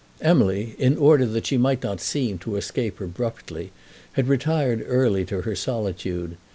[0.21, 3.69] Emily, in order that she might not seem to escape abruptly,
[4.13, 6.37] had retired early to her solitude.